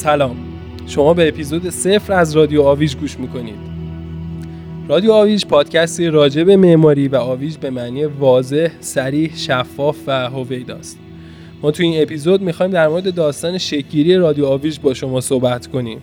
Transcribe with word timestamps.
سلام. 0.00 0.36
شما 0.86 1.14
به 1.14 1.28
اپیزود 1.28 1.70
صفر 1.70 2.12
از 2.12 2.36
رادیو 2.36 2.62
آویج 2.62 2.96
گوش 2.96 3.18
می‌کنید. 3.18 3.54
رادیو 4.88 5.12
آویج 5.12 5.46
پادکستی 5.46 6.06
راجع 6.06 6.44
به 6.44 6.56
معماری 6.56 7.08
و 7.08 7.16
آویج 7.16 7.56
به 7.56 7.70
معنی 7.70 8.04
واضح، 8.04 8.68
سریح، 8.80 9.36
شفاف 9.36 9.96
و 10.06 10.30
هویداست. 10.30 10.98
ما 11.62 11.70
تو 11.70 11.82
این 11.82 12.02
اپیزود 12.02 12.42
می‌خوایم 12.42 12.72
در 12.72 12.88
مورد 12.88 13.14
داستان 13.14 13.58
شکگیری 13.58 14.16
رادیو 14.16 14.46
آویج 14.46 14.78
با 14.80 14.94
شما 14.94 15.20
صحبت 15.20 15.66
کنیم. 15.66 15.98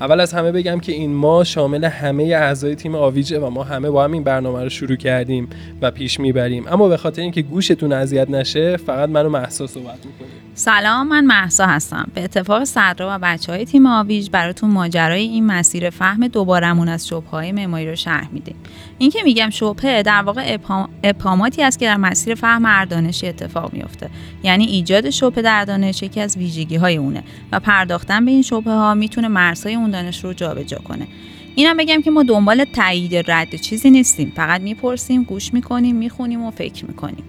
اول 0.00 0.20
از 0.20 0.32
همه 0.32 0.52
بگم 0.52 0.80
که 0.80 0.92
این 0.92 1.14
ما 1.14 1.44
شامل 1.44 1.84
همه 1.84 2.22
اعضای 2.22 2.74
تیم 2.74 2.94
آویجه 2.94 3.38
و 3.38 3.50
ما 3.50 3.62
همه 3.62 3.90
با 3.90 4.04
هم 4.04 4.12
این 4.12 4.24
برنامه 4.24 4.62
رو 4.62 4.68
شروع 4.68 4.96
کردیم 4.96 5.48
و 5.82 5.90
پیش 5.90 6.20
می‌بریم. 6.20 6.64
اما 6.68 6.88
به 6.88 6.96
خاطر 6.96 7.22
اینکه 7.22 7.42
گوشتون 7.42 7.92
اذیت 7.92 8.30
نشه 8.30 8.76
فقط 8.76 9.08
منو 9.08 9.28
محسا 9.28 9.66
صحبت 9.66 9.98
می‌کنیم 10.06 10.44
سلام 10.54 11.08
من 11.08 11.24
محسا 11.24 11.66
هستم. 11.66 12.08
به 12.14 12.24
اتفاق 12.24 12.64
صدرا 12.64 13.08
و 13.16 13.18
بچه 13.22 13.52
های 13.52 13.64
تیم 13.64 13.86
آویج 13.86 14.30
براتون 14.30 14.70
ماجرای 14.70 15.22
این 15.22 15.46
مسیر 15.46 15.90
فهم 15.90 16.28
دوبارمون 16.28 16.88
از 16.88 17.08
شبه 17.08 17.28
های 17.30 17.52
معماری 17.52 17.88
رو 17.88 17.96
شرح 17.96 18.28
میدیم. 18.32 18.56
این 18.98 19.10
که 19.10 19.22
میگم 19.24 19.50
شبهه 19.50 20.02
در 20.02 20.22
واقع 20.22 20.58
ابهاماتی 21.04 21.62
است 21.62 21.78
که 21.78 21.86
در 21.86 21.96
مسیر 21.96 22.34
فهم 22.34 22.66
هر 22.66 22.84
دانشی 22.84 23.26
اتفاق 23.26 23.72
میفته 23.72 24.10
یعنی 24.42 24.64
ایجاد 24.64 25.10
شبهه 25.10 25.42
در 25.42 25.64
دانش 25.64 26.02
یکی 26.02 26.20
از 26.20 26.36
ویژگی 26.36 26.76
های 26.76 26.96
اونه 26.96 27.22
و 27.52 27.60
پرداختن 27.60 28.24
به 28.24 28.30
این 28.30 28.42
شبهه 28.42 28.74
ها 28.74 28.94
می‌تونه 28.94 29.28
مرزهای 29.28 29.74
اون 29.74 29.90
دانش 29.90 30.24
رو 30.24 30.32
جابجا 30.32 30.78
کنه. 30.78 31.06
اینم 31.54 31.76
بگم 31.76 32.02
که 32.02 32.10
ما 32.10 32.22
دنبال 32.22 32.64
تایید 32.64 33.30
رد 33.30 33.54
چیزی 33.56 33.90
نیستیم. 33.90 34.32
فقط 34.36 34.60
می‌پرسیم 34.60 35.22
گوش 35.22 35.54
می‌کنیم 35.54 35.96
می‌خونیم 35.96 36.42
و 36.42 36.50
فکر 36.50 36.84
می‌کنیم. 36.84 37.24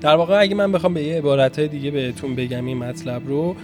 در 0.00 0.16
واقع 0.16 0.40
اگه 0.40 0.54
من 0.54 0.72
بخوام 0.72 0.94
به 0.94 1.02
یه 1.02 1.18
عبارت 1.18 1.60
دیگه 1.60 1.90
بهتون 1.90 2.34
بگم 2.34 2.66
این 2.66 2.78
مطلب 2.78 3.28
رو 3.28 3.56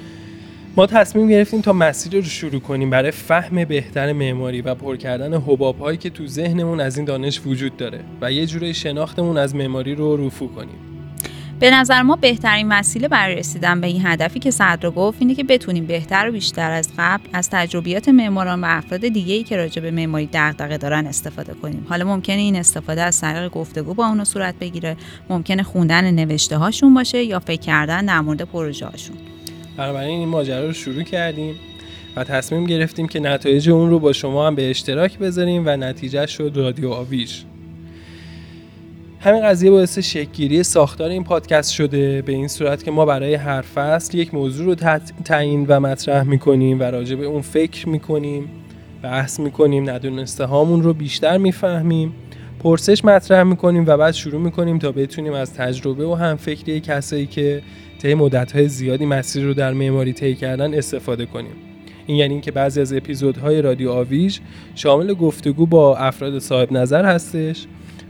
ما 0.77 0.87
تصمیم 0.87 1.29
گرفتیم 1.29 1.61
تا 1.61 1.73
مسیر 1.73 2.15
رو 2.15 2.23
شروع 2.23 2.61
کنیم 2.61 2.91
برای 2.91 3.11
فهم 3.11 3.65
بهتر 3.65 4.13
معماری 4.13 4.63
و 4.63 4.75
پر 4.75 4.97
کردن 4.97 5.35
حباب 5.35 5.79
هایی 5.79 5.99
که 5.99 6.11
تو 6.11 6.27
ذهنمون 6.27 6.81
از 6.81 6.97
این 6.97 7.05
دانش 7.05 7.41
وجود 7.47 7.77
داره 7.77 8.01
و 8.21 8.33
یه 8.33 8.47
جوری 8.47 8.75
شناختمون 8.75 9.39
از 9.39 9.55
معماری 9.55 9.95
رو 9.95 10.27
رفو 10.27 10.49
کنیم. 10.49 10.75
به 11.61 11.71
نظر 11.71 12.03
ما 12.03 12.17
بهترین 12.17 12.73
وسیله 12.73 13.09
برای 13.09 13.35
رسیدن 13.35 13.81
به 13.81 13.87
این 13.87 14.03
هدفی 14.05 14.39
که 14.41 14.51
صدر 14.51 14.91
گفت 14.91 15.17
اینه 15.21 15.35
که 15.35 15.45
بتونیم 15.45 15.87
بهتر 15.87 16.29
و 16.29 16.33
بیشتر 16.33 16.71
از 16.71 16.89
قبل 16.99 17.25
از 17.33 17.51
تجربیات 17.51 18.09
معماران 18.09 18.65
و 18.65 18.67
افراد 18.69 19.01
دیگه 19.01 19.35
ای 19.35 19.43
که 19.43 19.57
راجع 19.57 19.83
به 19.83 19.91
معماری 19.91 20.29
دغدغه 20.33 20.79
دارن 20.79 21.07
استفاده 21.07 21.55
کنیم. 21.55 21.87
حالا 21.89 22.05
ممکنه 22.05 22.37
این 22.37 22.57
استفاده 22.57 23.03
از 23.03 23.21
طریق 23.21 23.51
گفتگو 23.51 23.95
با 23.95 24.07
اونا 24.07 24.25
صورت 24.25 24.55
بگیره 24.61 24.97
ممکنه 25.31 25.63
خوندن 25.63 26.11
نوشته 26.11 26.57
هاشون 26.57 26.95
باشه 26.95 27.23
یا 27.23 27.41
فکر 27.41 27.61
کردن 27.61 28.07
در 28.07 28.21
مورد 28.21 28.43
پروژه 28.43 28.87
هاشون 28.87 29.17
بنابراین 29.77 30.19
این 30.19 30.29
ماجرا 30.29 30.67
رو 30.67 30.73
شروع 30.73 31.03
کردیم 31.03 31.55
و 32.17 32.25
تصمیم 32.25 32.65
گرفتیم 32.65 33.09
که 33.09 33.21
نتایج 33.21 33.71
اون 33.71 33.91
رو 33.91 33.99
با 33.99 34.13
شما 34.13 34.47
هم 34.47 34.55
به 34.55 34.71
اشتراک 34.71 35.19
بذاریم 35.19 35.63
و 35.67 35.77
نتیجه 35.77 36.27
شد 36.27 36.53
رادیو 36.55 36.91
آویش 36.91 37.45
همین 39.21 39.43
قضیه 39.43 39.71
باعث 39.71 39.99
شکگیری 39.99 40.63
ساختار 40.63 41.11
این 41.11 41.25
پادکست 41.25 41.73
شده 41.73 42.23
به 42.23 42.33
این 42.33 42.49
صورت 42.49 42.85
که 42.85 42.91
ما 42.91 43.05
برای 43.05 43.35
هر 43.35 43.61
فصل 43.61 44.19
یک 44.19 44.35
موضوع 44.35 44.67
رو 44.67 44.75
تعیین 45.25 45.67
و 45.69 45.81
مطرح 45.81 46.23
می‌کنیم 46.23 46.81
و 46.81 46.83
راجع 46.83 47.17
به 47.17 47.25
اون 47.25 47.43
فکر 47.43 47.89
می‌کنیم 47.89 48.49
بحث 49.03 49.41
می‌کنیم 49.41 49.91
ندونسته 49.91 50.45
هامون 50.45 50.83
رو 50.83 50.95
بیشتر 50.95 51.39
می‌فهمیم. 51.39 52.15
پرسش 52.63 53.05
مطرح 53.05 53.43
می‌کنیم 53.43 53.85
و 53.87 53.97
بعد 53.97 54.15
شروع 54.15 54.41
می‌کنیم 54.41 54.79
تا 54.79 54.93
بتونیم 54.93 55.33
از 55.33 55.55
تجربه 55.55 56.07
و 56.07 56.15
همفکری 56.15 56.81
کسایی 56.81 57.27
که 57.27 57.63
طی 58.03 58.15
مدتهای 58.15 58.69
زیادی 58.69 59.07
مسیر 59.07 59.45
رو 59.45 59.55
در 59.55 59.73
معماری 59.73 60.13
طی 60.13 60.35
کردن 60.35 60.75
استفاده 60.75 61.27
کنیم. 61.27 61.53
این 62.07 62.17
یعنی 62.17 62.33
اینکه 62.33 62.53
بعضی 62.53 62.81
از 62.81 62.93
اپیزودهای 62.93 63.63
رادیو 63.63 63.91
آویژ 63.91 64.39
شامل 64.75 65.15
گفتگو 65.15 65.67
با 65.67 65.97
افراد 65.97 66.39
صاحب 66.39 66.73
نظر 66.73 67.05
هستش. 67.05 67.67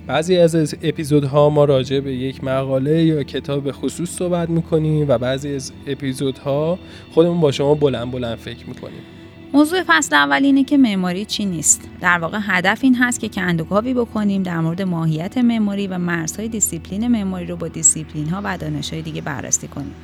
بعضی 0.07 0.37
از 0.37 0.75
اپیزودها 0.83 1.51
ما 1.51 1.65
راجع 1.65 2.01
به 2.01 2.15
یک 2.15 2.45
مقاله 2.45 3.05
یا 3.05 3.23
کتاب 3.23 3.65
به 3.65 3.73
خصوص 3.73 4.11
صحبت 4.11 4.51
می‌کنیم 4.51 5.09
و 5.09 5.19
بعضی 5.19 5.55
از 5.55 5.73
اپیزودها 5.87 6.79
خودمون 7.13 7.41
با 7.41 7.53
شما 7.53 7.75
بلند 7.75 8.11
بلند 8.11 8.39
فکر 8.39 8.69
می‌کنیم. 8.69 9.22
موضوع 9.55 9.83
فصل 9.87 10.15
اول 10.15 10.45
اینه 10.45 10.65
که 10.65 10.79
معماری 10.79 11.25
چی 11.25 11.45
نیست. 11.45 11.89
در 12.01 12.19
واقع 12.19 12.39
هدف 12.43 12.79
این 12.83 12.95
هست 12.95 13.21
که 13.21 13.29
کندوکاوی 13.29 13.95
بکنیم 13.95 14.43
در 14.43 14.61
مورد 14.61 14.83
ماهیت 14.83 15.39
معماری 15.39 15.87
و 15.87 15.99
مرزهای 15.99 16.49
دیسیپلین 16.49 17.09
معماری 17.09 17.47
رو 17.47 17.57
با 17.57 17.69
دیسیپلین 17.69 18.29
ها 18.29 18.41
و 18.45 18.59
دانشهای 18.59 19.03
دیگه 19.03 19.21
بررسی 19.21 19.69
کنیم. 19.69 19.95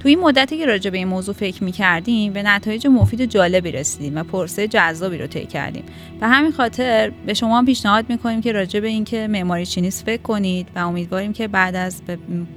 تو 0.00 0.08
این 0.08 0.20
مدتی 0.20 0.58
که 0.58 0.66
راجع 0.66 0.90
به 0.90 0.98
این 0.98 1.08
موضوع 1.08 1.34
فکر 1.34 1.64
می 1.64 1.72
کردیم 1.72 2.32
به 2.32 2.42
نتایج 2.42 2.86
مفید 2.86 3.24
جالبی 3.24 3.72
رسیدیم 3.72 4.16
و 4.16 4.22
پروسه 4.22 4.68
جذابی 4.68 5.18
رو 5.18 5.26
طی 5.26 5.46
کردیم. 5.46 5.84
به 6.20 6.26
همین 6.26 6.52
خاطر 6.52 7.12
به 7.26 7.34
شما 7.34 7.62
پیشنهاد 7.62 8.04
می‌کنیم 8.08 8.40
که 8.40 8.52
راجع 8.52 8.80
به 8.80 8.88
اینکه 8.88 9.28
معماری 9.28 9.66
چی 9.66 9.80
نیست 9.80 10.06
فکر 10.06 10.22
کنید 10.22 10.68
و 10.76 10.78
امیدواریم 10.78 11.32
که 11.32 11.48
بعد 11.48 11.76
از 11.76 12.02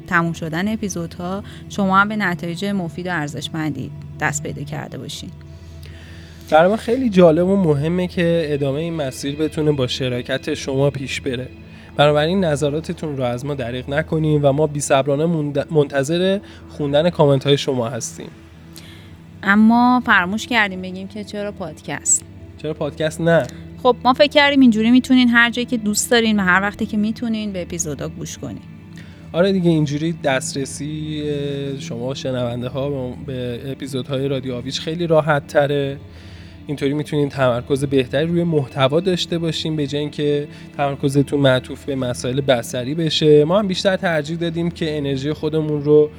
تموم 0.08 0.34
شدن 0.34 0.74
اپیزودها 0.74 1.44
شما 1.70 1.98
هم 1.98 2.08
به 2.08 2.16
نتایج 2.16 2.66
مفید 2.66 3.08
و 3.08 3.10
ارزشمندی 3.12 3.92
دست 4.20 4.44
پیدا 4.44 4.64
کرده 4.64 4.98
باشین. 4.98 5.30
در 6.50 6.68
ما 6.68 6.78
خیلی 6.78 7.10
جالب 7.10 7.48
و 7.48 7.56
مهمه 7.56 8.08
که 8.08 8.48
ادامه 8.50 8.80
این 8.80 8.94
مسیر 8.94 9.36
بتونه 9.36 9.72
با 9.72 9.88
شراکت 9.88 10.54
شما 10.54 10.90
پیش 10.90 11.22
بره. 11.22 11.48
بنابراین 11.98 12.46
نظراتتون 12.46 13.18
رو 13.18 13.24
از 13.24 13.46
ما 13.46 13.56
دریغ 13.56 13.90
نکنیم 13.90 14.40
و 14.44 14.52
ما 14.52 14.68
بی 14.68 14.80
صبرانه 14.80 15.26
منتظر 15.72 16.40
خوندن 16.70 17.10
کامنت 17.10 17.48
های 17.48 17.58
شما 17.58 17.90
هستیم. 17.90 18.30
اما 19.44 20.02
فراموش 20.06 20.48
کردیم 20.48 20.82
بگیم 20.82 21.08
که 21.08 21.24
چرا 21.24 21.52
پادکست؟ 21.52 22.24
چرا 22.62 22.74
پادکست 22.74 23.22
نه؟ 23.22 23.48
خب 23.84 23.96
ما 24.04 24.14
فکر 24.14 24.28
کردیم 24.28 24.60
اینجوری 24.60 24.92
می‌تونین 24.92 25.30
هر 25.30 25.50
جایی 25.50 25.66
که 25.66 25.78
دوست 25.78 26.12
دارین 26.12 26.40
و 26.40 26.44
هر 26.44 26.62
وقتی 26.62 26.86
که 26.86 26.98
می‌تونین 26.98 27.54
به 27.54 27.62
اپیزودا 27.62 28.10
گوش 28.10 28.38
کنین. 28.38 28.62
آره 29.34 29.52
دیگه 29.52 29.70
اینجوری 29.70 30.16
دسترسی 30.24 31.24
شما 31.80 32.14
شنونده 32.14 32.68
ها 32.68 33.10
به 33.26 33.60
اپیزودهای 33.72 34.28
رادیو 34.28 34.56
آویچ 34.56 34.82
خیلی 34.82 35.08
راحت 35.08 35.48
تره. 35.48 35.98
اینطوری 36.70 36.94
می‌تونین 36.94 37.30
تمرکز 37.30 37.86
بهتری 37.86 38.28
روی 38.28 38.44
محتوا 38.44 39.00
داشته 39.00 39.38
باشیم 39.38 39.76
به 39.76 39.88
جای 39.88 40.02
اینکه 40.02 40.48
تمرکزتون 40.78 41.40
معطوف 41.40 41.86
به 41.86 41.96
مسائل 41.96 42.42
بصری 42.42 42.96
بشه. 42.96 43.46
ما 43.46 43.60
هم 43.60 43.68
بیشتر 43.68 43.96
ترجیح 43.96 44.38
دادیم 44.38 44.72
که 44.72 44.98
انرژی 44.98 45.34
خودمون 45.34 45.84
رو 45.84 46.10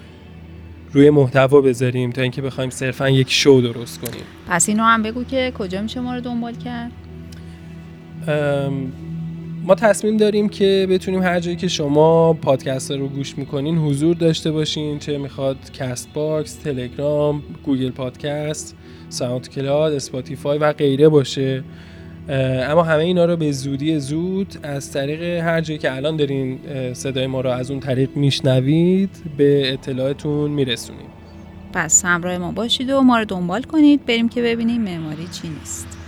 روی 0.93 1.11
محتوا 1.11 1.61
بذاریم 1.61 2.11
تا 2.11 2.23
اینکه 2.23 2.43
بخوایم 2.43 2.71
صرفا 2.71 3.11
یک 3.11 3.31
شو 3.31 3.61
درست 3.61 4.01
کنیم. 4.01 4.25
پس 4.49 4.69
اینو 4.69 4.83
هم 4.83 5.03
بگو 5.03 5.25
که 5.25 5.53
کجا 5.59 5.83
میشه 5.83 6.01
ما 6.01 6.15
رو 6.15 6.21
دنبال 6.21 6.55
کرد؟ 6.55 6.93
ما 9.71 9.77
تصمیم 9.77 10.17
داریم 10.17 10.49
که 10.49 10.87
بتونیم 10.91 11.23
هر 11.23 11.41
جایی 11.41 11.57
که 11.57 11.69
شما 11.69 12.33
پادکست 12.33 12.91
رو 12.91 13.09
گوش 13.09 13.39
می‌کنین 13.39 13.79
حضور 13.79 14.17
داشته 14.17 14.51
باشین 14.51 14.99
چه 14.99 15.19
می‌خواد 15.19 15.57
Castbox، 15.73 16.55
تلگرام، 16.55 17.43
Google 17.65 17.91
Podcast 17.91 18.77
SoundCloud 19.09 19.93
Spotify 19.93 20.59
و 20.59 20.73
غیره 20.73 21.09
باشه. 21.09 21.65
اما 22.69 22.83
همه 22.83 23.03
اینا 23.03 23.25
رو 23.25 23.37
به 23.37 23.53
زودی 23.53 23.99
زود 23.99 24.55
از 24.63 24.93
طریق 24.93 25.23
هر 25.23 25.61
جایی 25.61 25.79
که 25.79 25.97
الان 25.97 26.17
دارین 26.17 26.59
صدای 26.93 27.27
ما 27.27 27.41
رو 27.41 27.51
از 27.51 27.71
اون 27.71 27.81
طریق 27.81 28.17
میشنوید 28.17 29.11
به 29.37 29.73
اطلاعتون 29.73 30.51
میرسونیم. 30.51 31.09
پس 31.73 32.05
همراه 32.05 32.39
ما 32.39 32.53
باشید 32.53 32.91
و 32.91 33.01
ما 33.01 33.19
رو 33.19 33.25
دنبال 33.25 33.63
کنید. 33.63 34.07
بریم 34.07 34.29
که 34.29 34.43
ببینیم 34.43 34.81
معماری 34.81 35.27
چی 35.33 35.49
نیست. 35.49 36.00